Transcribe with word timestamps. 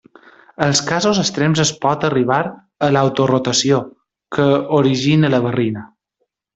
En 0.67 0.71
casos 0.87 1.19
extrems 1.23 1.61
es 1.65 1.73
pot 1.83 2.07
arribar 2.09 2.41
a 2.87 2.91
l'autorotació, 2.97 3.85
que 4.39 4.51
origina 4.83 5.35
la 5.37 5.45
barrina. 5.49 5.89